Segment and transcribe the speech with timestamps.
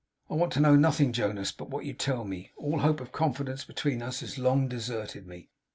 [0.31, 2.49] 'I want to know nothing, Jonas, but what you tell me.
[2.57, 5.51] All hope of confidence between us has long deserted me!